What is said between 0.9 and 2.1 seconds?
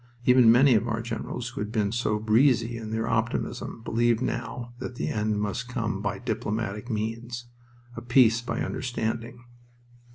generals who had been